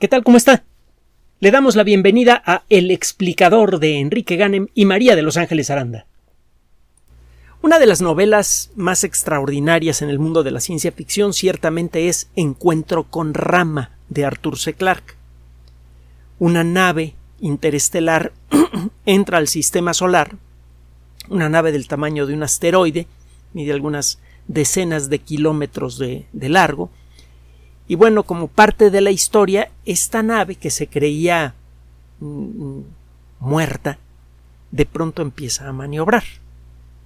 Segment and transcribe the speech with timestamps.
[0.00, 0.24] ¿Qué tal?
[0.24, 0.64] ¿Cómo está?
[1.38, 5.70] Le damos la bienvenida a El explicador de Enrique Ganem y María de Los Ángeles
[5.70, 6.06] Aranda.
[7.62, 12.28] Una de las novelas más extraordinarias en el mundo de la ciencia ficción ciertamente es
[12.34, 14.74] Encuentro con Rama de Arthur C.
[14.74, 15.14] Clarke.
[16.40, 18.32] Una nave interestelar
[19.06, 20.34] entra al sistema solar,
[21.28, 23.06] una nave del tamaño de un asteroide,
[23.52, 24.18] mide algunas
[24.48, 26.90] decenas de kilómetros de, de largo,
[27.86, 31.54] y bueno, como parte de la historia, esta nave que se creía
[32.20, 32.80] mm,
[33.40, 33.98] muerta,
[34.70, 36.24] de pronto empieza a maniobrar.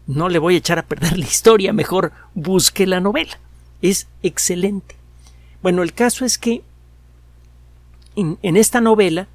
[0.07, 3.39] No le voy a echar a perder la historia, mejor busque la novela.
[3.83, 4.95] Es excelente.
[5.63, 6.63] Bueno, el caso es que
[8.17, 9.29] en esta novela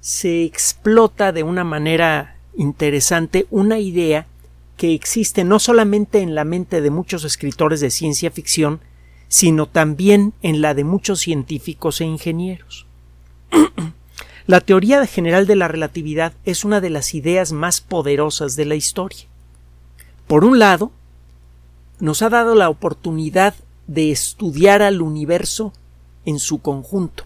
[0.00, 4.26] se explota de una manera interesante una idea
[4.76, 8.80] que existe no solamente en la mente de muchos escritores de ciencia ficción,
[9.34, 12.86] sino también en la de muchos científicos e ingenieros.
[14.46, 18.76] la teoría general de la relatividad es una de las ideas más poderosas de la
[18.76, 19.26] historia.
[20.28, 20.92] Por un lado,
[21.98, 23.56] nos ha dado la oportunidad
[23.88, 25.72] de estudiar al universo
[26.24, 27.24] en su conjunto.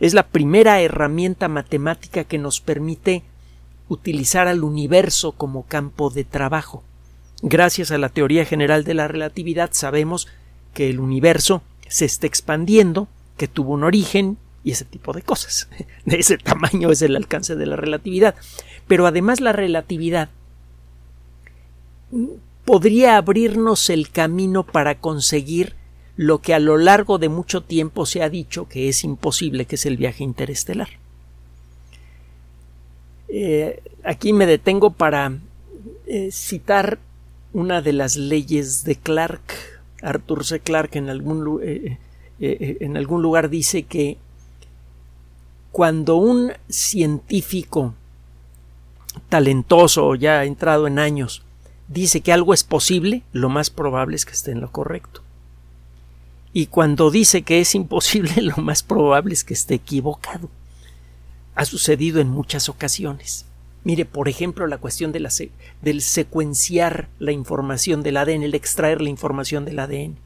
[0.00, 3.22] Es la primera herramienta matemática que nos permite
[3.88, 6.82] utilizar al universo como campo de trabajo.
[7.40, 10.28] Gracias a la teoría general de la relatividad sabemos
[10.74, 15.68] que el universo se está expandiendo, que tuvo un origen y ese tipo de cosas.
[16.04, 18.34] De ese tamaño es el alcance de la relatividad.
[18.86, 20.28] Pero además la relatividad
[22.64, 25.74] podría abrirnos el camino para conseguir
[26.16, 29.74] lo que a lo largo de mucho tiempo se ha dicho que es imposible, que
[29.74, 30.88] es el viaje interestelar.
[33.28, 35.38] Eh, aquí me detengo para
[36.06, 36.98] eh, citar
[37.52, 39.42] una de las leyes de Clark
[40.04, 40.60] Arthur C.
[40.60, 41.98] Clarke en algún, eh,
[42.40, 44.18] eh, eh, en algún lugar dice que
[45.72, 47.94] cuando un científico
[49.28, 51.42] talentoso, ya entrado en años,
[51.88, 55.22] dice que algo es posible, lo más probable es que esté en lo correcto.
[56.52, 60.48] Y cuando dice que es imposible, lo más probable es que esté equivocado.
[61.56, 63.46] Ha sucedido en muchas ocasiones.
[63.84, 65.30] Mire, por ejemplo, la cuestión de la
[65.82, 70.16] del secuenciar la información del ADN, el extraer la información del ADN.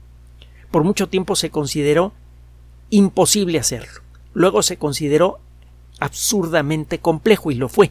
[0.71, 2.13] Por mucho tiempo se consideró
[2.91, 4.01] imposible hacerlo.
[4.33, 5.41] Luego se consideró
[5.99, 7.91] absurdamente complejo y lo fue.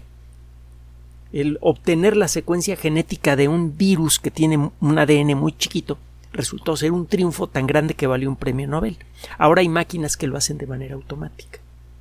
[1.34, 5.98] El obtener la secuencia genética de un virus que tiene un ADN muy chiquito
[6.32, 8.98] resultó ser un triunfo tan grande que valió un premio Nobel.
[9.38, 11.60] Ahora hay máquinas que lo hacen de manera automática.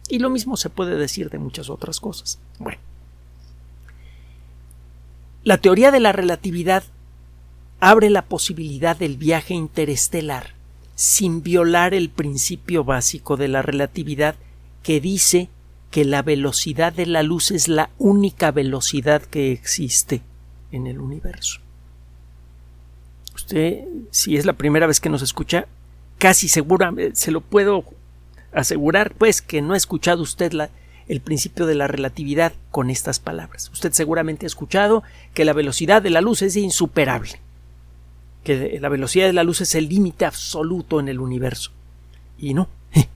[0.09, 2.38] Y lo mismo se puede decir de muchas otras cosas.
[2.59, 2.78] Bueno.
[5.47, 6.83] La teoría de la relatividad
[7.79, 10.55] abre la posibilidad del viaje interestelar
[10.97, 14.34] sin violar el principio básico de la relatividad
[14.83, 15.49] que dice
[15.93, 20.21] que la velocidad de la luz es la única velocidad que existe
[20.73, 21.61] en el universo.
[23.33, 25.69] Usted, si es la primera vez que nos escucha,
[26.19, 27.84] casi segura, se lo puedo
[28.53, 30.71] asegurar, pues que no ha escuchado usted la,
[31.09, 33.71] el principio de la relatividad con estas palabras.
[33.72, 35.03] Usted seguramente ha escuchado
[35.34, 37.41] que la velocidad de la luz es insuperable,
[38.43, 41.71] que la velocidad de la luz es el límite absoluto en el universo.
[42.39, 42.69] Y no,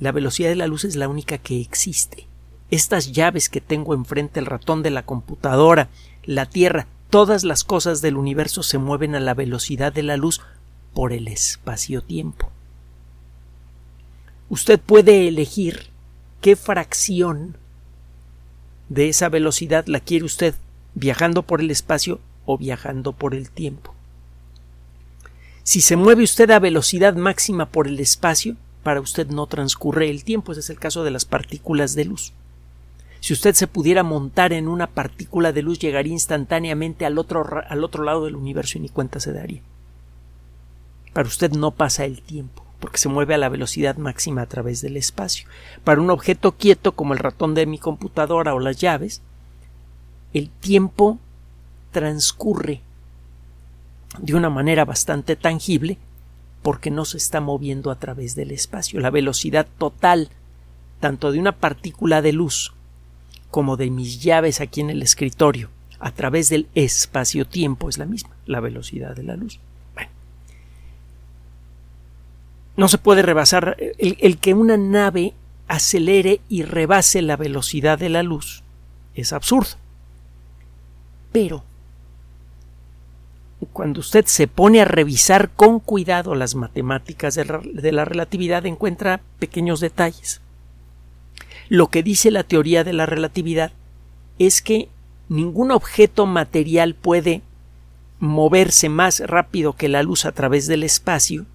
[0.00, 2.26] la velocidad de la luz es la única que existe.
[2.70, 5.88] Estas llaves que tengo enfrente, el ratón de la computadora,
[6.24, 10.40] la Tierra, todas las cosas del universo se mueven a la velocidad de la luz
[10.94, 12.50] por el espacio-tiempo.
[14.48, 15.91] Usted puede elegir
[16.42, 17.56] qué fracción
[18.88, 20.54] de esa velocidad la quiere usted
[20.94, 23.94] viajando por el espacio o viajando por el tiempo.
[25.62, 30.24] Si se mueve usted a velocidad máxima por el espacio, para usted no transcurre el
[30.24, 32.32] tiempo, ese es el caso de las partículas de luz.
[33.20, 37.84] Si usted se pudiera montar en una partícula de luz, llegaría instantáneamente al otro, al
[37.84, 39.62] otro lado del universo y ni cuenta se daría.
[41.12, 44.82] Para usted no pasa el tiempo porque se mueve a la velocidad máxima a través
[44.82, 45.46] del espacio.
[45.84, 49.22] Para un objeto quieto como el ratón de mi computadora o las llaves,
[50.34, 51.20] el tiempo
[51.92, 52.80] transcurre
[54.18, 55.96] de una manera bastante tangible
[56.62, 58.98] porque no se está moviendo a través del espacio.
[58.98, 60.30] La velocidad total
[60.98, 62.72] tanto de una partícula de luz
[63.52, 65.70] como de mis llaves aquí en el escritorio
[66.00, 69.60] a través del espacio-tiempo es la misma, la velocidad de la luz.
[72.82, 75.34] No se puede rebasar el, que una nave
[75.68, 78.64] acelere y rebase la velocidad de la luz
[79.14, 79.76] es absurdo.
[81.30, 81.62] Pero
[83.72, 89.78] cuando usted se pone a revisar con cuidado las matemáticas de la relatividad encuentra pequeños
[89.78, 90.40] detalles.
[91.68, 93.70] Lo que dice la teoría de la relatividad
[94.40, 94.88] es que
[95.28, 97.42] ningún objeto material puede
[98.18, 101.46] moverse más rápido que la luz a través del espacio,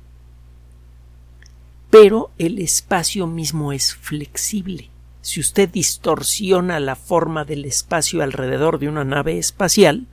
[1.90, 4.90] pero el espacio mismo es flexible.
[5.22, 10.06] Si usted distorsiona la forma del espacio alrededor de una nave espacial,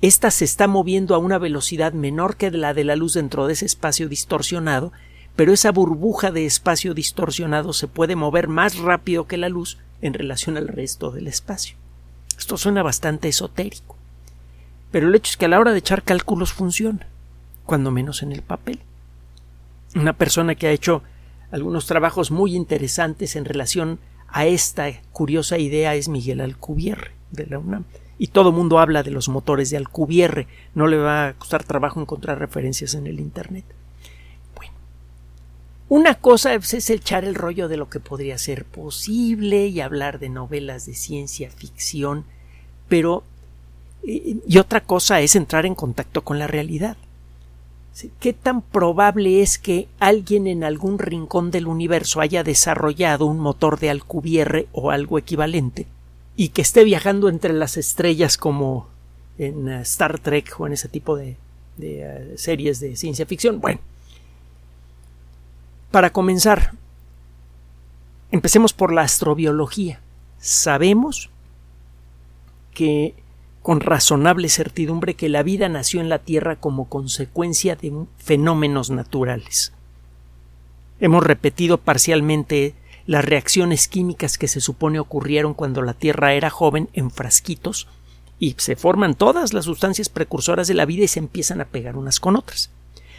[0.00, 3.54] ésta se está moviendo a una velocidad menor que la de la luz dentro de
[3.54, 4.92] ese espacio distorsionado,
[5.36, 10.14] pero esa burbuja de espacio distorsionado se puede mover más rápido que la luz en
[10.14, 11.76] relación al resto del espacio.
[12.36, 13.96] Esto suena bastante esotérico,
[14.90, 17.06] pero el hecho es que a la hora de echar cálculos funciona,
[17.64, 18.80] cuando menos en el papel.
[19.94, 21.02] Una persona que ha hecho
[21.50, 23.98] algunos trabajos muy interesantes en relación
[24.28, 27.84] a esta curiosa idea es Miguel Alcubierre de la UNAM.
[28.18, 30.46] Y todo el mundo habla de los motores de Alcubierre.
[30.74, 33.64] No le va a costar trabajo encontrar referencias en el Internet.
[35.92, 40.30] Una cosa es echar el rollo de lo que podría ser posible y hablar de
[40.30, 42.24] novelas de ciencia ficción,
[42.88, 43.24] pero
[44.02, 46.96] eh, y otra cosa es entrar en contacto con la realidad.
[48.20, 53.78] ¿Qué tan probable es que alguien en algún rincón del universo haya desarrollado un motor
[53.78, 55.86] de Alcubierre o algo equivalente
[56.34, 58.88] y que esté viajando entre las estrellas como
[59.38, 61.36] en eh, Star Trek o en ese tipo de,
[61.80, 63.60] eh, series de ciencia ficción?
[63.60, 63.80] Bueno,
[65.90, 66.72] para comenzar,
[68.30, 70.00] empecemos por la astrobiología.
[70.38, 71.28] Sabemos
[72.72, 73.14] que
[73.62, 79.72] con razonable certidumbre que la vida nació en la Tierra como consecuencia de fenómenos naturales.
[81.00, 82.74] Hemos repetido parcialmente
[83.06, 87.88] las reacciones químicas que se supone ocurrieron cuando la Tierra era joven en frasquitos
[88.38, 91.96] y se forman todas las sustancias precursoras de la vida y se empiezan a pegar
[91.96, 92.70] unas con otras.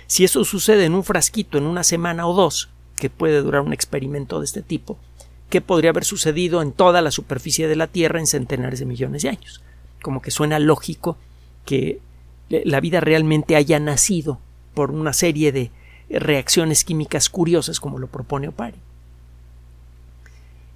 [0.08, 3.74] Si eso sucede en un frasquito en una semana o dos, que puede durar un
[3.74, 4.98] experimento de este tipo,
[5.50, 9.24] ¿qué podría haber sucedido en toda la superficie de la Tierra en centenares de millones
[9.24, 9.62] de años?
[10.04, 11.18] Como que suena lógico
[11.66, 12.00] que
[12.50, 14.38] la vida realmente haya nacido
[14.76, 15.72] por una serie de
[16.12, 18.78] reacciones químicas curiosas como lo propone Opari.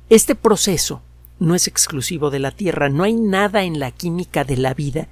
[0.09, 1.01] Este proceso
[1.39, 5.07] no es exclusivo de la Tierra, no hay nada en la química de la vida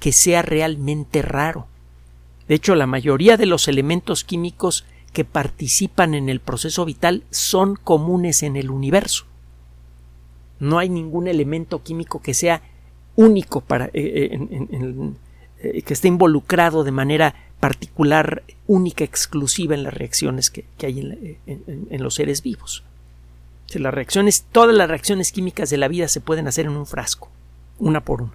[0.00, 1.66] que sea realmente raro.
[2.48, 7.76] De hecho, la mayoría de los elementos químicos que participan en el proceso vital son
[7.76, 9.26] comunes en el universo.
[10.58, 12.62] No hay ningún elemento químico que sea
[13.18, 15.12] único para eh, eh,
[15.60, 22.02] eh, que esté involucrado de manera particular, única, exclusiva en las reacciones que, hay en,
[22.02, 22.84] los seres vivos.
[23.74, 27.28] las reacciones, todas las reacciones químicas de la vida se pueden hacer en un frasco,
[27.80, 28.34] una por una.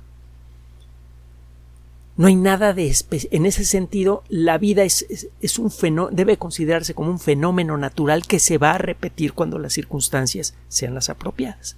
[2.17, 5.25] No hay nada de en ese sentido, la vida es,
[5.57, 5.71] un
[6.11, 10.93] debe considerarse como un fenómeno natural que se va a repetir cuando las circunstancias sean
[10.93, 11.77] las apropiadas.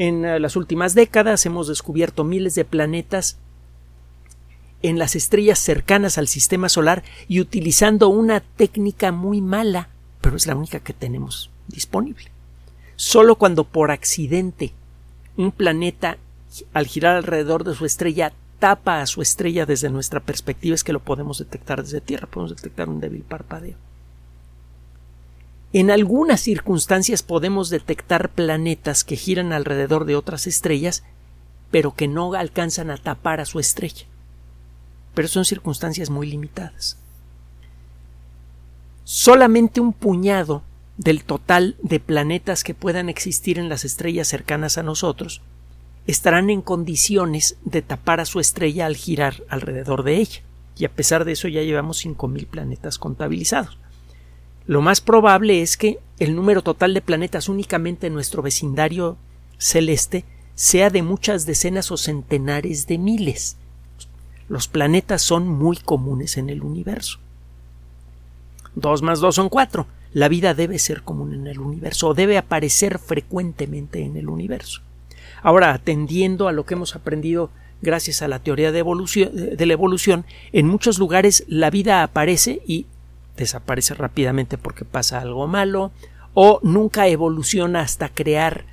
[0.00, 3.36] En eh, las últimas décadas hemos descubierto miles de planetas
[4.80, 9.90] en las estrellas cercanas al sistema solar y utilizando una técnica muy mala,
[10.22, 12.30] pero es la única que tenemos disponible.
[12.96, 14.72] Solo cuando por accidente
[15.36, 16.16] un planeta
[16.72, 20.94] al girar alrededor de su estrella tapa a su estrella desde nuestra perspectiva es que
[20.94, 23.76] lo podemos detectar desde Tierra, podemos detectar un débil parpadeo.
[25.72, 31.04] En algunas circunstancias podemos detectar planetas que giran alrededor de otras estrellas,
[31.70, 34.06] pero que no alcanzan a tapar a su estrella.
[35.14, 36.96] Pero son circunstancias muy limitadas.
[39.04, 40.62] Solamente un puñado
[40.96, 45.40] del total de planetas que puedan existir en las estrellas cercanas a nosotros
[46.06, 50.42] estarán en condiciones de tapar a su estrella al girar alrededor de ella.
[50.76, 53.78] Y a pesar de eso ya llevamos 5.000 planetas contabilizados.
[54.66, 59.16] Lo más probable es que el número total de planetas únicamente en nuestro vecindario
[59.58, 60.24] celeste
[60.54, 63.56] sea de muchas decenas o centenares de miles.
[64.48, 67.18] Los planetas son muy comunes en el universo.
[68.74, 69.86] Dos más dos son cuatro.
[70.12, 74.82] La vida debe ser común en el universo o debe aparecer frecuentemente en el universo.
[75.42, 77.50] Ahora, atendiendo a lo que hemos aprendido
[77.80, 82.86] gracias a la teoría de, de la evolución, en muchos lugares la vida aparece y
[83.40, 85.90] desaparece rápidamente porque pasa algo malo,
[86.34, 88.64] o nunca evoluciona hasta crear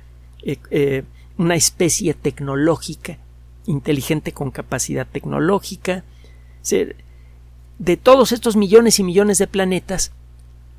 [0.42, 1.02] eh, eh,
[1.36, 3.18] una especie tecnológica,
[3.66, 6.04] inteligente con capacidad tecnológica.
[7.78, 10.12] De todos estos millones y millones de planetas,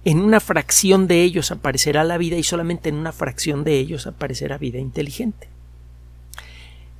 [0.06, 4.08] en una fracción de ellos aparecerá la vida y solamente en una fracción de ellos
[4.08, 5.50] aparecerá vida inteligente.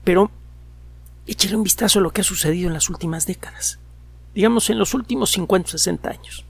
[0.04, 0.32] Pero
[1.28, 3.80] échale un vistazo a lo que ha sucedido en las últimas décadas,
[4.34, 6.46] digamos en los últimos 50 o 60 años.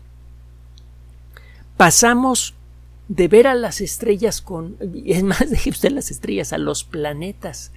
[1.79, 2.55] Pasamos
[3.07, 7.71] de ver a las estrellas con, es más, deje usted las estrellas, a los planetas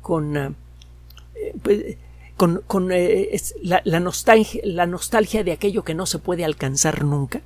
[0.00, 1.98] con, eh, pues,
[2.38, 7.42] con, eh, la, nostalgia, la nostalgia de aquello que no se puede alcanzar nunca,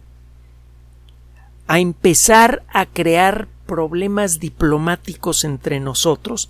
[1.67, 6.49] a empezar a crear problemas diplomáticos entre nosotros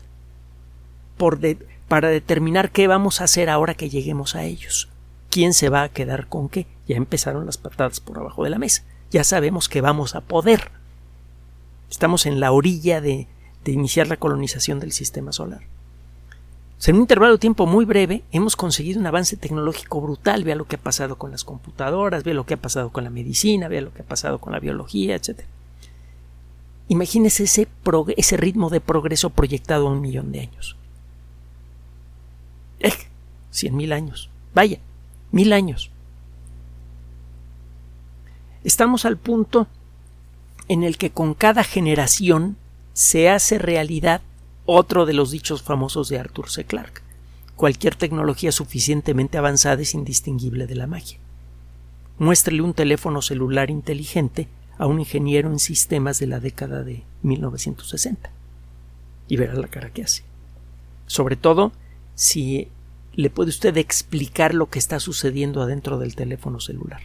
[1.88, 4.90] para determinar qué vamos a hacer ahora que lleguemos a ellos.
[5.30, 6.66] ¿Quién se va a quedar con qué?
[6.86, 8.84] Ya empezaron las patadas por abajo de la mesa.
[9.10, 10.70] Ya sabemos que vamos a poder.
[11.90, 13.26] Estamos en la orilla de
[13.66, 15.60] iniciar la colonización del sistema solar
[16.86, 20.44] en un intervalo de tiempo muy breve hemos conseguido un avance tecnológico brutal.
[20.44, 23.10] Vea lo que ha pasado con las computadoras, vea lo que ha pasado con la
[23.10, 25.40] medicina, vea lo que ha pasado con la biología, etc.
[26.86, 30.76] Imagínese ese, ritmo de progreso proyectado a un millón de años.
[32.80, 32.92] Eh,
[33.50, 34.30] cien mil años.
[34.54, 34.78] Vaya,
[35.32, 35.90] mil años.
[38.64, 39.66] Estamos al punto
[40.68, 42.56] en el que con cada generación
[42.92, 44.20] se hace realidad
[44.66, 46.64] otro de los dichos famosos de Arthur C.
[46.64, 47.02] Clarke.
[47.56, 51.18] Cualquier tecnología suficientemente avanzada es indistinguible de la magia.
[52.18, 58.30] Muéstrele un teléfono celular inteligente a un ingeniero en sistemas de la década de 1960
[59.28, 60.24] y verá la cara que hace.
[61.06, 61.72] Sobre todo
[62.14, 62.68] si
[63.14, 67.00] le puede usted explicar lo que está sucediendo adentro del teléfono celular.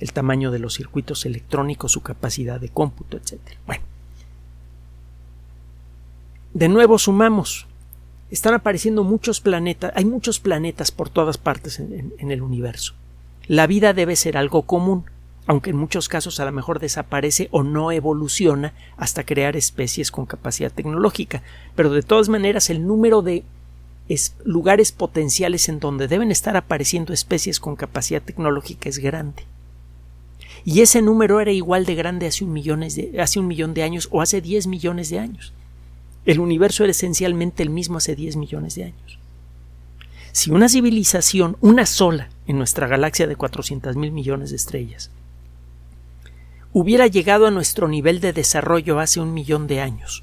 [0.00, 3.38] El tamaño de los circuitos electrónicos, su capacidad de cómputo, etc.
[3.66, 3.84] Bueno,
[6.52, 7.66] de nuevo sumamos.
[8.30, 12.94] Están apareciendo muchos planetas, hay muchos planetas por todas partes en, el universo.
[13.46, 15.04] La vida debe ser algo común,
[15.46, 20.26] aunque en muchos casos a lo mejor desaparece o no evoluciona hasta crear especies con
[20.26, 21.42] capacidad tecnológica.
[21.74, 23.44] Pero de todas maneras el número de
[24.44, 29.44] lugares potenciales en donde deben estar apareciendo especies con capacidad tecnológica es grande.
[30.64, 34.08] Y ese número era igual de grande hace un, de, hace un millón de años
[34.10, 35.52] o hace 10 millones de años.
[36.26, 39.18] El universo era esencialmente el mismo hace 10 millones de años.
[40.32, 45.10] Si una civilización, una sola, en nuestra galaxia de 400 mil millones de estrellas,
[46.72, 50.22] hubiera llegado a nuestro nivel de desarrollo hace un millón de años,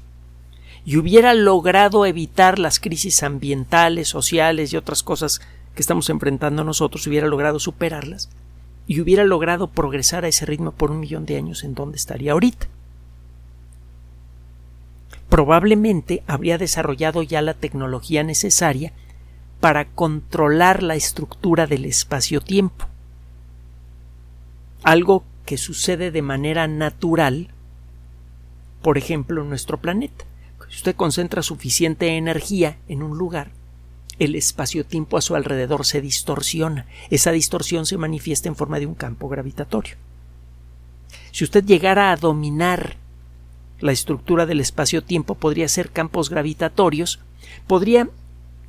[0.84, 5.40] y hubiera logrado evitar las crisis ambientales, sociales y otras cosas
[5.74, 8.30] que estamos enfrentando nosotros, hubiera logrado superarlas,
[8.88, 12.32] y hubiera logrado progresar a ese ritmo por un millón de años, ¿en dónde estaría
[12.32, 12.66] ahorita?
[15.28, 18.92] probablemente habría desarrollado ya la tecnología necesaria
[19.60, 22.86] para controlar la estructura del espacio-tiempo.
[24.82, 27.48] Algo que sucede de manera natural,
[28.82, 30.24] por ejemplo, en nuestro planeta.
[30.70, 33.50] Si usted concentra suficiente energía en un lugar,
[34.18, 36.86] el espacio-tiempo a su alrededor se distorsiona.
[37.10, 39.96] Esa distorsión se manifiesta en forma de un campo gravitatorio.
[41.30, 42.96] Si usted llegara a dominar
[43.80, 47.20] la estructura del espacio-tiempo podría ser campos gravitatorios,
[47.66, 48.08] podría,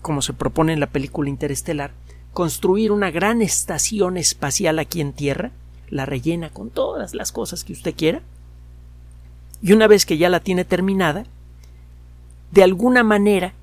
[0.02, 1.92] como se propone en la película Interestelar,
[2.34, 5.52] construir una gran estación espacial aquí en Tierra,
[5.90, 8.22] la rellena con todas las cosas que usted quiera,
[9.62, 11.26] y una vez que ya la tiene terminada,
[12.52, 13.54] de alguna manera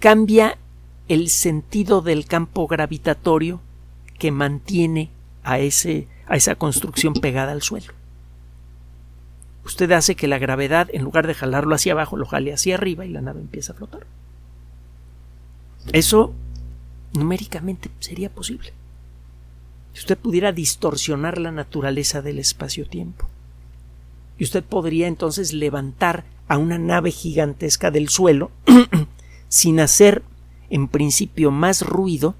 [0.00, 0.58] cambia
[1.08, 3.60] el sentido del campo gravitatorio
[4.18, 5.10] que mantiene
[5.42, 7.92] a, ese, a esa construcción pegada al suelo
[9.66, 13.04] usted hace que la gravedad, en lugar de jalarlo hacia abajo, lo jale hacia arriba
[13.04, 14.06] y la nave empieza a flotar.
[15.92, 16.32] Eso
[17.12, 18.72] numéricamente sería posible.
[19.92, 23.28] Si usted pudiera distorsionar la naturaleza del espacio-tiempo.
[24.38, 28.50] Y usted podría entonces levantar a una nave gigantesca del suelo
[29.48, 30.22] sin hacer
[30.70, 32.34] en principio más ruido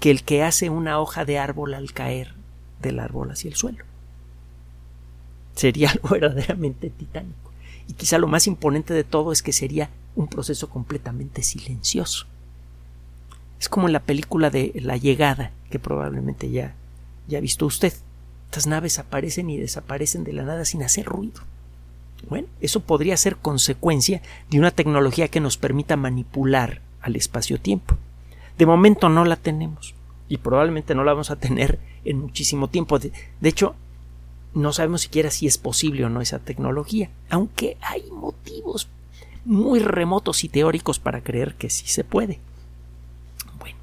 [0.00, 2.34] que el que hace una hoja de árbol al caer
[2.80, 3.84] del árbol hacia el suelo
[5.54, 7.52] sería algo verdaderamente titánico.
[7.88, 12.26] Y quizá lo más imponente de todo es que sería un proceso completamente silencioso.
[13.60, 16.74] Es como en la película de La llegada, que probablemente ya,
[17.28, 17.92] ya ha visto usted.
[18.46, 21.40] Estas naves aparecen y desaparecen de la nada sin hacer ruido.
[22.28, 27.96] Bueno, eso podría ser consecuencia de una tecnología que nos permita manipular al espacio-tiempo.
[28.58, 29.94] De momento no la tenemos
[30.28, 32.98] y probablemente no la vamos a tener en muchísimo tiempo.
[32.98, 33.12] de
[33.42, 33.74] hecho,
[34.54, 38.88] no sabemos siquiera si es posible o no esa tecnología, aunque hay motivos
[39.44, 42.38] muy remotos y teóricos para creer que sí se puede.
[43.58, 43.78] Bueno.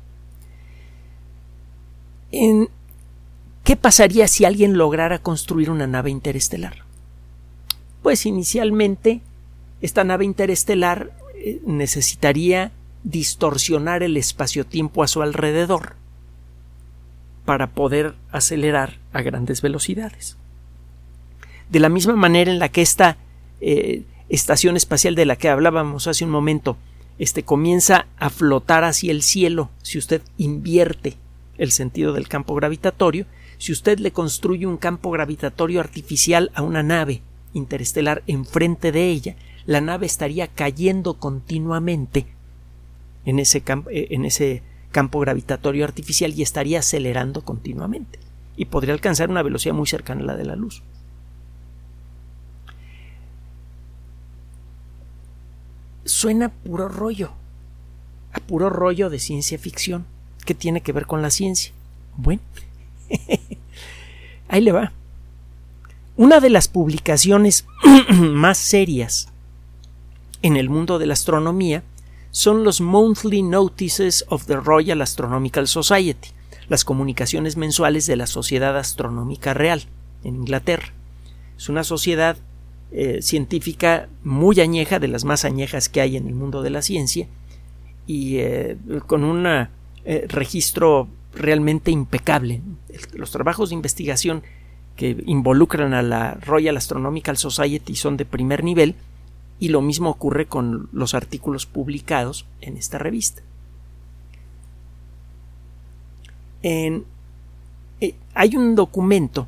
[3.64, 6.89] ¿Qué pasaría si alguien lograra construir una nave interestelar?
[8.02, 9.22] Pues inicialmente
[9.82, 12.72] esta nave interestelar eh, necesitaría
[13.04, 15.96] distorsionar el espacio-tiempo a su alrededor
[17.46, 20.38] para poder acelerar a grandes velocidades.
[21.70, 23.18] De la misma manera en la que esta
[23.62, 26.78] eh, estación espacial de la que hablábamos hace un momento
[27.18, 31.18] este, comienza a flotar hacia el cielo si usted invierte
[31.58, 33.26] el sentido del campo gravitatorio,
[33.58, 37.22] si usted le construye un campo gravitatorio artificial a una nave
[37.54, 42.28] interestelar enfrente de ella, la nave estaría cayendo continuamente
[43.26, 48.20] en ese, eh, en ese campo gravitatorio artificial y estaría acelerando continuamente
[48.60, 50.84] y podría alcanzar una velocidad muy cercana a la de la luz.
[56.04, 57.32] Suena puro rollo,
[58.34, 60.06] a puro rollo de ciencia ficción.
[60.46, 61.72] ¿Qué tiene que ver con la ciencia?
[62.18, 62.42] Bueno,
[64.50, 64.92] ahí le va.
[66.20, 67.66] Una de las publicaciones
[68.10, 69.30] más serias
[70.42, 71.82] en el mundo de la astronomía
[72.32, 76.32] son los Monthly Notices of the Royal Astronomical Society,
[76.68, 79.84] las comunicaciones mensuales de la Sociedad Astronómica Real
[80.26, 80.92] en Inglaterra.
[81.56, 82.36] Es una sociedad
[82.92, 86.82] eh, científica muy añeja, de las más añejas que hay en el mundo de la
[86.82, 87.28] ciencia,
[88.08, 88.76] y eh,
[89.08, 89.70] con un eh,
[90.28, 92.60] registro realmente impecable.
[93.14, 94.44] Los trabajos de investigación
[95.00, 98.96] que involucran a la Royal Astronomical Society son de primer nivel
[99.58, 103.42] y lo mismo ocurre con los artículos publicados en esta revista.
[106.64, 107.06] En,
[108.02, 109.48] eh, hay un documento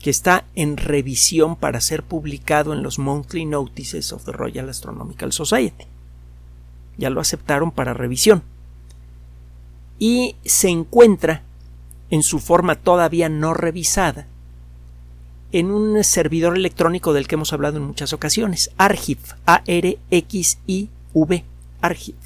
[0.00, 5.32] que está en revisión para ser publicado en los Monthly Notices of the Royal Astronomical
[5.32, 5.86] Society.
[6.98, 8.42] Ya lo aceptaron para revisión.
[9.98, 11.40] Y se encuentra
[12.10, 14.26] en su forma todavía no revisada
[15.54, 21.44] en un servidor electrónico del que hemos hablado en muchas ocasiones, Archive, A-R-X-I-V,
[21.80, 22.18] Archive.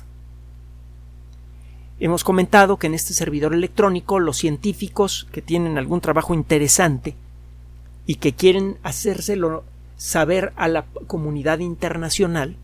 [2.01, 7.17] Hemos comentado que en este servidor electrónico los científicos que tienen algún trabajo interesante
[8.07, 9.63] y que quieren hacérselo
[9.99, 12.57] saber a la comunidad internacional,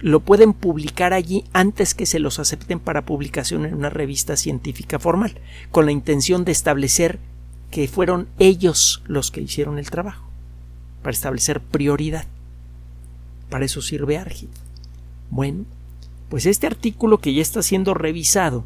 [0.00, 4.98] lo pueden publicar allí antes que se los acepten para publicación en una revista científica
[4.98, 5.38] formal,
[5.70, 7.20] con la intención de establecer
[7.72, 10.28] que fueron ellos los que hicieron el trabajo,
[11.02, 12.26] para establecer prioridad.
[13.48, 14.50] Para eso sirve Argid.
[15.30, 15.64] Bueno,
[16.28, 18.64] pues este artículo que ya está siendo revisado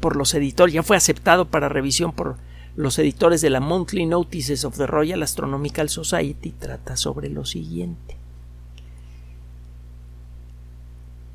[0.00, 2.36] por los editores, ya fue aceptado para revisión por
[2.74, 8.16] los editores de la Monthly Notices of the Royal Astronomical Society, trata sobre lo siguiente.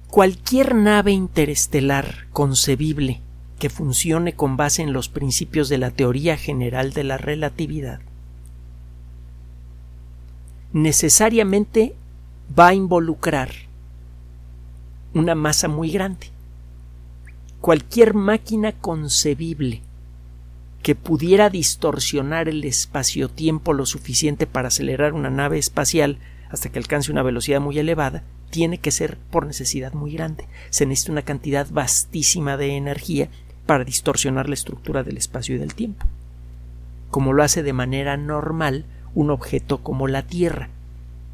[0.10, 3.22] Cualquier nave interestelar concebible
[3.60, 8.00] que funcione con base en los principios de la teoría general de la relatividad,
[10.74, 11.96] necesariamente
[12.58, 13.52] va a involucrar
[15.14, 16.28] una masa muy grande.
[17.62, 19.82] Cualquier máquina concebible
[20.84, 27.12] que pudiera distorsionar el espacio-tiempo lo suficiente para acelerar una nave espacial hasta que alcance
[27.12, 30.48] una velocidad muy elevada, tiene que ser por necesidad muy grande.
[30.70, 33.30] Se necesita una cantidad vastísima de energía
[33.68, 36.08] para distorsionar la estructura del espacio y del tiempo,
[37.12, 40.70] como lo hace de manera normal un objeto como la Tierra,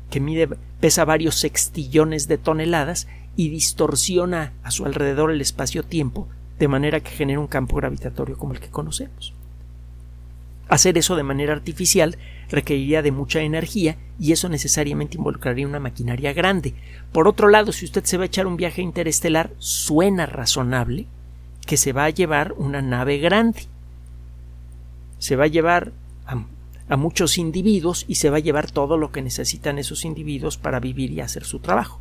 [0.10, 0.50] que mide,
[0.82, 6.28] pesa varios sextillones de toneladas y distorsiona a su alrededor el espacio-tiempo
[6.60, 9.34] de manera que genera un campo gravitatorio como el que conocemos.
[10.70, 12.18] Hacer eso de manera artificial
[12.50, 16.74] requeriría de mucha energía y eso necesariamente involucraría una maquinaria grande.
[17.12, 21.06] Por otro lado, si usted se va a echar un viaje interestelar, suena razonable
[21.66, 23.64] que se va a llevar una nave grande.
[25.20, 25.94] Se va a llevar
[26.26, 30.80] a, muchos individuos y se va a llevar todo lo que necesitan esos individuos para
[30.80, 32.00] vivir y hacer su trabajo.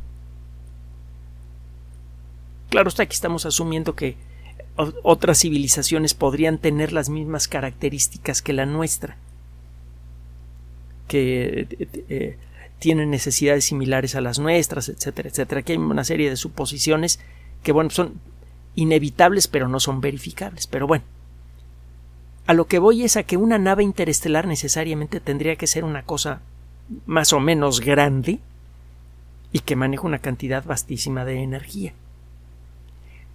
[2.69, 4.17] Claro está, aquí estamos asumiendo que
[4.75, 9.17] otras civilizaciones podrían tener las mismas características que la nuestra,
[11.07, 12.37] que eh, eh,
[12.79, 15.61] tienen necesidades similares a las nuestras, etcétera, etcétera.
[15.61, 17.19] Aquí hay una serie de suposiciones
[17.61, 18.19] que, bueno, son
[18.75, 20.67] inevitables pero no son verificables.
[20.67, 21.03] Pero bueno,
[22.47, 26.03] a lo que voy es a que una nave interestelar necesariamente tendría que ser una
[26.03, 26.41] cosa
[27.05, 28.39] más o menos grande
[29.51, 31.93] y que maneja una cantidad vastísima de energía.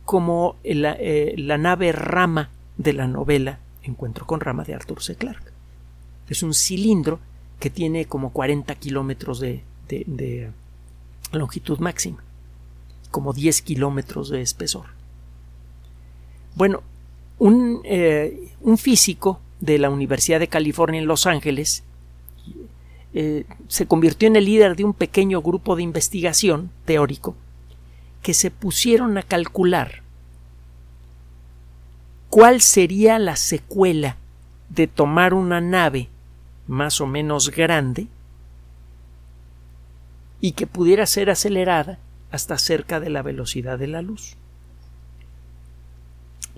[0.05, 5.17] Como la, eh, la nave rama de la novela Encuentro con rama de Arthur C.
[5.17, 5.51] Clarke.
[6.29, 7.21] Es un cilindro
[7.59, 10.51] que tiene como 40 kilómetros de, de
[11.33, 12.23] longitud máxima,
[13.11, 14.98] como 10 kilómetros de espesor.
[16.59, 16.83] Bueno,
[17.85, 21.85] eh, un, físico de la Universidad de California en Los Ángeles
[23.15, 27.37] eh, se convirtió en el líder de un pequeño grupo de investigación teórico
[28.23, 30.03] que se pusieron a calcular
[32.29, 34.17] cuál sería la secuela
[34.69, 36.09] de tomar una nave
[36.67, 38.09] más o menos grande
[40.41, 42.01] y que pudiera ser acelerada
[42.33, 44.37] hasta cerca de la velocidad de la luz.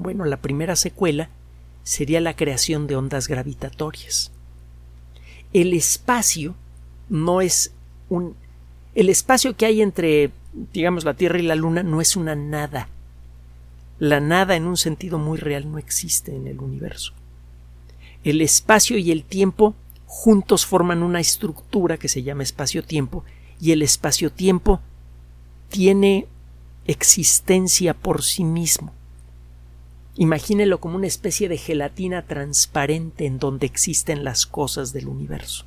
[0.00, 1.28] Bueno, la primera secuela
[1.82, 4.32] sería la creación de ondas gravitatorias.
[5.52, 6.54] El espacio
[7.10, 7.72] no es
[8.08, 8.34] un
[8.94, 10.30] el espacio que hay entre
[10.72, 12.88] digamos la Tierra y la Luna no es una nada.
[13.98, 17.12] La nada en un sentido muy real no existe en el universo.
[18.24, 19.74] El espacio y el tiempo
[20.06, 23.22] juntos forman una estructura que se llama espacio-tiempo
[23.60, 24.80] y el espacio-tiempo
[25.68, 26.26] tiene
[26.86, 28.94] existencia por sí mismo.
[30.20, 35.64] Imagínelo como una especie de gelatina transparente en donde existen las cosas del universo.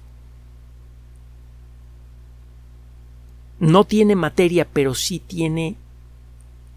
[3.59, 5.75] No tiene materia, pero sí tiene,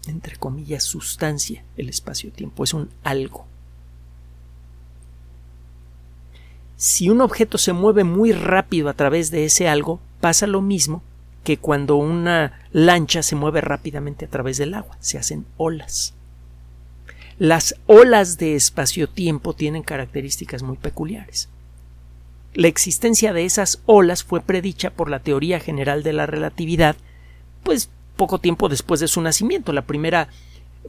[0.07, 2.63] entre comillas, sustancia el espacio-tiempo.
[2.63, 3.45] Es un algo.
[6.77, 11.03] Si un objeto se mueve muy rápido a través de ese algo, pasa lo mismo
[11.43, 14.97] que cuando una lancha se mueve rápidamente a través del agua.
[14.99, 16.16] Se hacen olas.
[17.39, 21.49] Las olas de espacio-tiempo tienen características muy peculiares.
[22.55, 26.95] La existencia de esas olas fue predicha por la teoría general de la relatividad,
[27.61, 29.71] pues poco tiempo después de su nacimiento.
[29.71, 30.29] La primera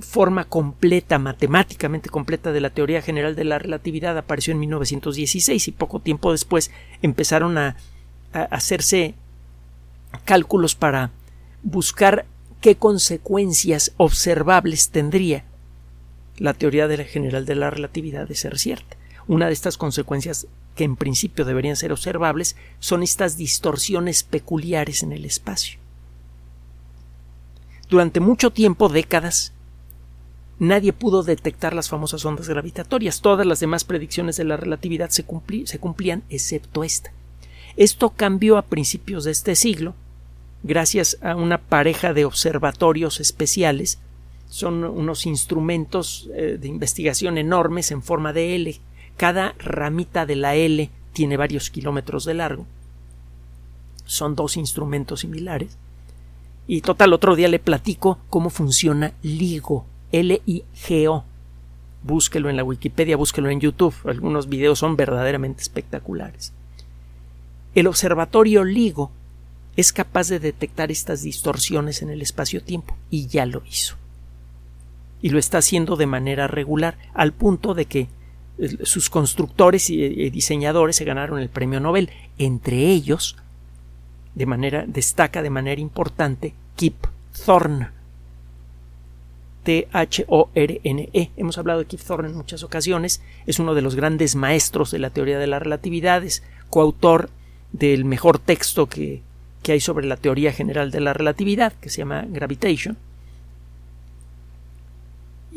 [0.01, 5.73] forma completa, matemáticamente completa de la teoría general de la relatividad apareció en 1916 y
[5.73, 6.71] poco tiempo después
[7.03, 7.77] empezaron a,
[8.33, 9.15] a hacerse
[10.25, 11.11] cálculos para
[11.63, 12.25] buscar
[12.63, 15.45] qué consecuencias observables tendría
[16.39, 18.97] la teoría de la general de la relatividad de ser cierta.
[19.27, 25.13] Una de estas consecuencias que en principio deberían ser observables son estas distorsiones peculiares en
[25.13, 25.79] el espacio.
[27.89, 29.53] Durante mucho tiempo, décadas,
[30.59, 33.21] nadie pudo detectar las famosas ondas gravitatorias.
[33.21, 35.25] Todas las demás predicciones de la relatividad se,
[35.65, 37.13] se cumplían excepto esta.
[37.77, 39.95] Esto cambió a principios de este siglo
[40.63, 43.99] gracias a una pareja de observatorios especiales
[44.49, 48.81] son unos instrumentos eh, de investigación enormes en forma de L.
[49.17, 52.67] Cada ramita de la L tiene varios kilómetros de largo.
[54.05, 55.77] Son dos instrumentos similares.
[56.67, 59.85] Y total, otro día le platico cómo funciona LIGO.
[60.13, 61.25] L-I-G-O.
[62.03, 63.95] Búsquelo en la Wikipedia, búsquelo en YouTube.
[64.05, 66.53] Algunos videos son verdaderamente espectaculares.
[67.75, 69.11] El observatorio LIGO
[69.77, 73.97] es capaz de detectar estas distorsiones en el espacio-tiempo y ya lo hizo
[75.21, 78.09] y lo está haciendo de manera regular, al punto de que
[78.59, 82.11] eh, sus constructores y eh, diseñadores se ganaron el premio Nobel.
[82.39, 83.37] Entre ellos,
[84.35, 87.07] de manera, destaca de manera importante Kip
[87.45, 87.89] Thorne.
[89.65, 91.31] T-H-O-R-N-E.
[91.37, 93.23] Hemos hablado de Kip Thorne en muchas ocasiones.
[93.47, 96.25] Es uno de los grandes maestros de la teoría de la relatividad.
[96.25, 97.29] Es coautor
[97.73, 99.21] del mejor texto que,
[99.63, 102.97] que hay sobre la teoría general de la relatividad, que se llama Gravitation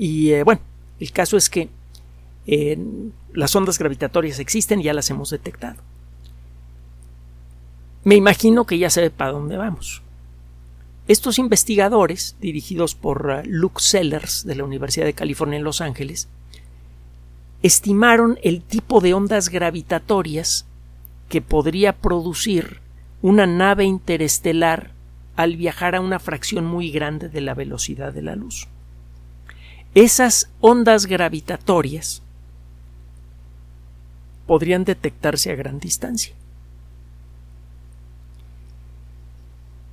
[0.02, 0.62] y eh, bueno,
[1.00, 1.70] el caso es que
[2.48, 2.76] eh,
[3.34, 5.80] las ondas gravitatorias existen ya las hemos detectado.
[8.04, 10.02] Me imagino que ya se ve para dónde vamos.
[11.08, 16.28] Estos investigadores, dirigidos por uh, Luke Sellers de la Universidad de California en Los Ángeles,
[17.62, 20.66] estimaron el tipo de ondas gravitatorias
[21.30, 22.80] que podría producir
[23.22, 24.94] una nave interestelar
[25.36, 28.68] al viajar a una fracción muy grande de la velocidad de la luz
[29.93, 32.21] esas ondas gravitatorias
[34.47, 36.34] podrían detectarse a gran distancia.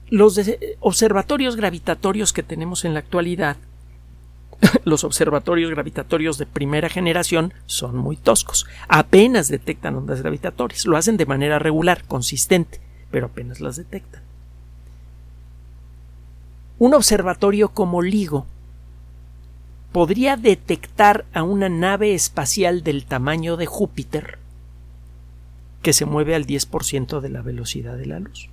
[0.08, 0.40] Los
[0.80, 3.56] observatorios gravitatorios que tenemos en la actualidad,
[4.84, 8.66] los observatorios gravitatorios de primera generación, son muy toscos.
[8.88, 10.87] Apenas detectan ondas gravitatorias.
[10.87, 12.80] Lo hacen de manera regular, consistente,
[13.11, 14.22] pero apenas las detectan.
[16.78, 18.46] Un observatorio como LIGO
[19.92, 24.38] podría detectar a una nave espacial del tamaño de Júpiter
[25.83, 28.48] que se mueve al 10% de la velocidad de la luz.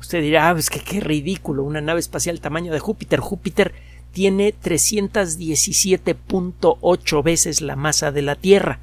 [0.00, 3.20] Usted dirá, ah, es que qué ridículo, una nave espacial tamaño de Júpiter.
[3.20, 3.74] Júpiter
[4.12, 8.78] tiene 317.8 veces la masa de la Tierra.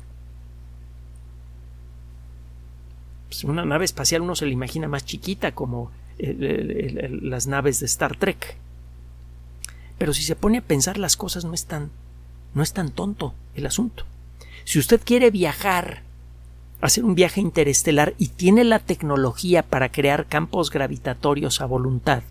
[3.27, 8.15] Pues una nave espacial uno se la imagina más chiquita como las naves de Star
[8.15, 8.57] Trek.
[9.97, 11.91] Pero si se pone a pensar las cosas no es tan
[12.53, 14.05] no es tan tonto el asunto.
[14.63, 16.03] Si usted quiere viajar,
[16.81, 22.23] hacer un viaje interestelar y tiene la tecnología para crear campos gravitatorios a voluntad,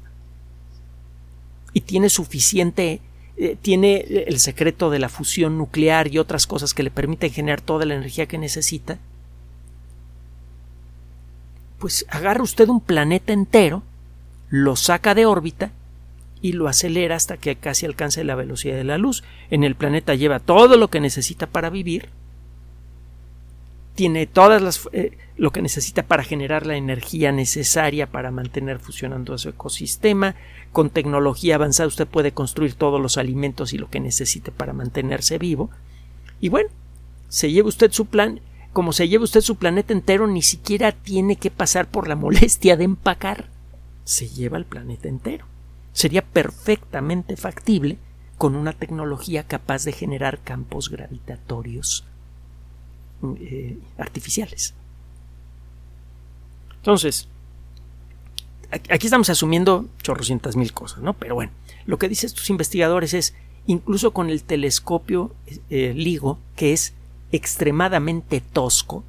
[1.74, 3.00] y tiene suficiente
[3.37, 3.96] eh, tiene
[4.29, 7.94] el secreto de la fusión nuclear y otras cosas que le permiten generar toda la
[7.94, 8.98] energía que necesita,
[11.81, 13.83] pues agarra usted un planeta entero,
[14.50, 15.72] lo saca de órbita
[16.45, 19.25] y lo acelera hasta que casi alcance la velocidad de la luz.
[19.51, 22.11] En el planeta lleva todo lo que necesita para vivir,
[23.95, 29.39] tiene todas las eh, lo que necesita para generar la energía necesaria para mantener funcionando
[29.39, 30.35] su ecosistema.
[30.71, 35.39] Con tecnología avanzada usted puede construir todos los alimentos y lo que necesite para mantenerse
[35.39, 35.71] vivo.
[36.43, 36.69] Y bueno,
[37.31, 38.41] se lleva usted su plan,
[38.75, 42.77] como se lleva usted su planeta entero, ni siquiera tiene que pasar por la molestia
[42.77, 43.49] de empacar.
[44.05, 45.47] Se lleva el planeta entero.
[45.95, 47.97] Sería perfectamente factible
[48.37, 52.05] con una tecnología capaz de generar campos gravitatorios
[53.41, 54.75] eh, artificiales.
[56.77, 57.29] Entonces,
[58.91, 61.15] aquí estamos asumiendo chorrocientas mil cosas, ¿no?
[61.15, 61.53] Pero bueno,
[61.87, 63.35] lo que dicen estos investigadores es,
[63.67, 65.35] incluso con el telescopio
[65.71, 66.93] eh, LIGO, que es
[67.33, 69.05] extremadamente tosco,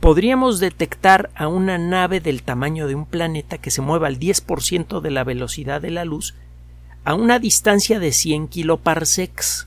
[0.00, 5.00] podríamos detectar a una nave del tamaño de un planeta que se mueva al 10%
[5.00, 6.34] de la velocidad de la luz
[7.04, 9.66] a una distancia de 100 kiloparsecs.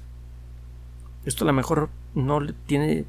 [1.25, 3.05] Esto a lo mejor no tiene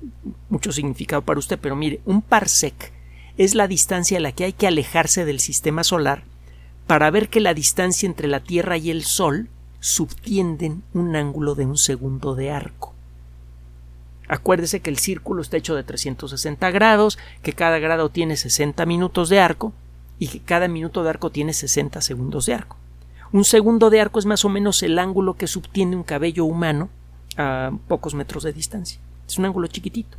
[0.49, 2.93] mucho significado para usted, pero mire, un parsec
[3.37, 6.25] es la distancia a la que hay que alejarse del sistema solar
[6.87, 9.49] para ver que la distancia entre la Tierra y el Sol
[9.81, 12.92] subtienden un ángulo de un segundo de arco.
[14.33, 19.29] Acuérdese que el círculo está hecho de 360 grados, que cada grado tiene 60 minutos
[19.29, 19.75] de arco
[20.19, 22.79] y que cada minuto de arco tiene 60 segundos de arco.
[23.31, 26.89] Un segundo de arco es más o menos el ángulo que subtiende un cabello humano
[27.37, 28.99] a pocos metros de distancia.
[29.29, 30.17] Es un ángulo chiquitito.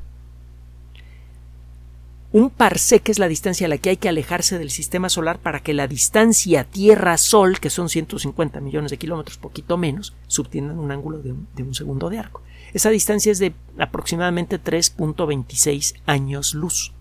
[2.33, 5.59] Un parsec es la distancia a la que hay que alejarse del sistema solar para
[5.59, 11.19] que la distancia Tierra-Sol, que son 150 millones de kilómetros, poquito menos, subtiendan un ángulo
[11.19, 12.41] de un, de un segundo de arco.
[12.73, 16.91] Esa distancia es de aproximadamente 3.26 años luz.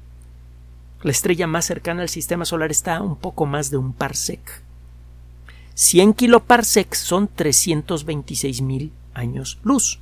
[1.03, 4.63] La estrella más cercana al sistema solar está a un poco más de un parsec.
[5.73, 9.99] 100 kiloparsecs son 326 mil años luz.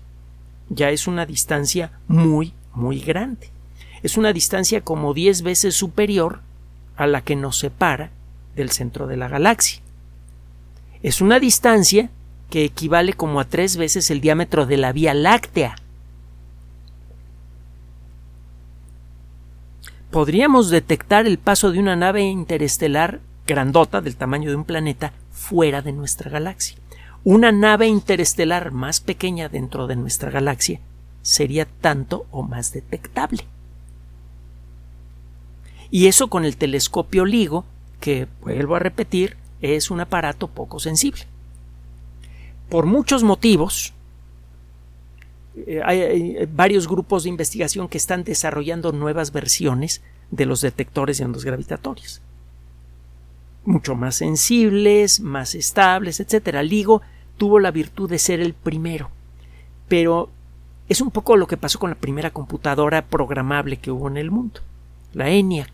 [0.71, 3.53] Ya es una distancia muy, muy grande.
[4.03, 6.41] Es una distancia como 10 veces superior
[6.97, 8.11] a la que nos separa
[8.57, 9.81] del centro de la galaxia.
[11.03, 12.11] Es una distancia
[12.51, 15.77] que equivale como a tres veces el diámetro de la Vía Láctea.
[20.11, 25.83] Podríamos detectar el paso de una nave interestelar grandota del tamaño de un planeta fuera
[25.83, 26.77] de nuestra galaxia
[27.25, 30.81] una nave interestelar más pequeña dentro de nuestra galaxia
[31.21, 33.45] sería tanto o más detectable.
[35.91, 37.65] Y eso con el telescopio LIGO,
[38.01, 41.23] que, vuelvo a repetir, es un aparato poco sensible.
[42.69, 43.93] Por muchos motivos,
[45.57, 50.01] eh, hay, varios grupos de investigación que están desarrollando nuevas versiones
[50.31, 52.23] de los detectores de ondas gravitatorias
[53.65, 56.63] mucho más sensibles, más estables, etc.
[56.63, 57.03] LIGO
[57.37, 59.11] tuvo la virtud de ser el primero.
[59.89, 60.31] Pero
[60.89, 64.31] es un poco lo que pasó con la primera computadora programable que hubo en el
[64.31, 64.61] mundo,
[65.15, 65.71] la ENIAC.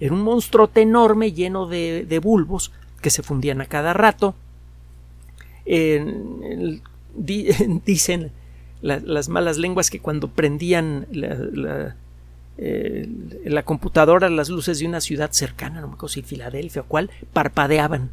[0.00, 4.34] Era un monstruote enorme lleno de, bulbos que se fundían a cada rato.
[7.16, 8.32] dicen
[8.82, 11.96] las malas lenguas que cuando prendían la,
[12.58, 13.08] eh,
[13.44, 16.98] la computadora las luces de una ciudad cercana, no me acuerdo si Filadelfia o
[17.32, 18.10] parpadeaban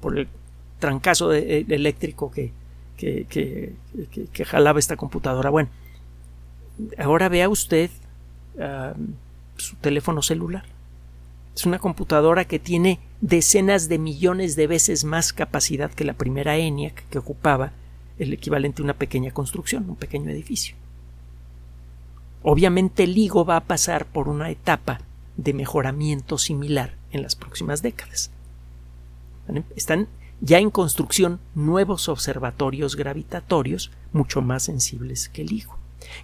[0.00, 0.28] por el
[0.78, 2.52] trancazo eh, eléctrico que,
[2.96, 3.26] que,
[4.32, 5.50] que, jalaba esta computadora.
[5.50, 5.68] Bueno,
[6.96, 7.90] ahora vea usted
[9.56, 10.64] su teléfono celular.
[11.54, 16.56] Es una computadora que tiene decenas de millones de veces más capacidad que la primera
[16.56, 17.72] ENIAC que ocupaba
[18.18, 20.76] el equivalente a una pequeña construcción, un pequeño edificio.
[22.42, 25.00] Obviamente el LIGO va a pasar por una etapa
[25.36, 28.30] de mejoramiento similar en las próximas décadas.
[29.76, 30.08] Están
[30.40, 35.76] ya en construcción nuevos observatorios gravitatorios mucho más sensibles que el LIGO,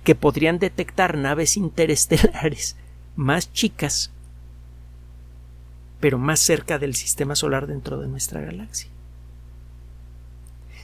[0.03, 2.77] que podrían detectar naves interestelares
[3.19, 4.13] más chicas,
[5.99, 8.89] pero más cerca del sistema solar dentro de nuestra galaxia.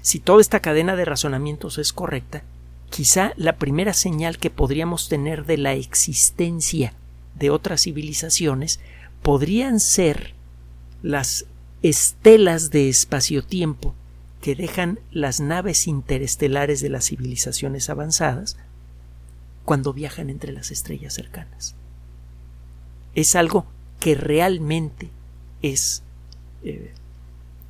[0.03, 2.43] Si toda esta cadena de razonamientos es correcta,
[2.91, 6.93] quizá la primera señal que podríamos tener de la existencia
[7.37, 8.81] de otras civilizaciones
[9.23, 10.35] podrían ser
[11.03, 11.47] las
[11.83, 13.95] estelas de espacio-tiempo
[14.41, 18.57] que dejan las naves interestelares de las civilizaciones avanzadas
[19.65, 21.77] cuando viajan entre las estrellas cercanas.
[23.15, 23.67] Es algo
[24.01, 25.11] que realmente
[25.63, 26.03] es
[26.63, 26.93] eh,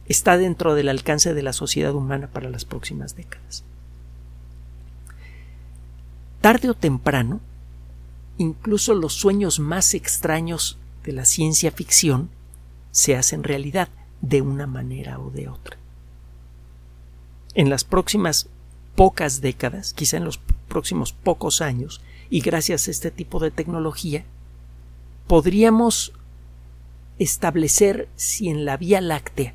[0.07, 3.65] está dentro del alcance de la sociedad humana para las próximas décadas.
[6.41, 7.41] Tarde o temprano,
[8.37, 12.29] incluso los sueños más extraños de la ciencia ficción
[12.91, 13.89] se hacen realidad
[14.21, 15.79] de una manera o de otra.
[17.55, 18.49] En las próximas
[18.95, 24.25] pocas décadas, quizá en los próximos pocos años, y gracias a este tipo de tecnología,
[25.27, 26.13] podríamos
[27.19, 29.55] establecer si en la Vía Láctea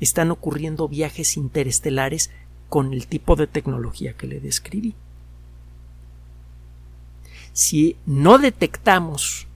[0.00, 2.30] están ocurriendo viajes interestelares
[2.68, 4.94] con el tipo de tecnología que le describí.
[7.52, 9.46] Si no detectamos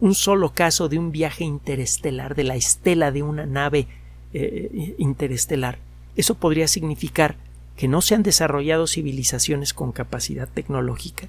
[0.00, 3.86] un solo caso de un viaje interestelar, de la estela de una nave
[4.32, 5.78] eh, interestelar,
[6.16, 7.36] eso podría significar
[7.76, 11.28] que no se han desarrollado civilizaciones con capacidad tecnológica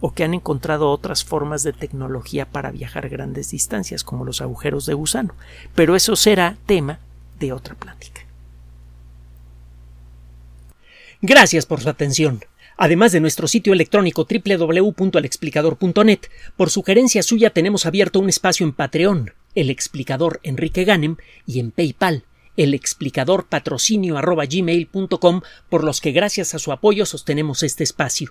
[0.00, 4.86] o que han encontrado otras formas de tecnología para viajar grandes distancias, como los agujeros
[4.86, 5.34] de gusano.
[5.74, 7.00] Pero eso será tema
[7.38, 8.22] de otra plática.
[11.20, 12.44] Gracias por su atención.
[12.76, 16.20] Además de nuestro sitio electrónico www.alexplicador.net,
[16.56, 21.72] por sugerencia suya tenemos abierto un espacio en Patreon, el explicador Enrique Ganem, y en
[21.72, 22.24] PayPal,
[22.56, 24.16] el explicador patrocinio
[25.68, 28.30] por los que gracias a su apoyo sostenemos este espacio.